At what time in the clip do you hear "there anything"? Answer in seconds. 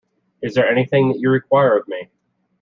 0.55-1.09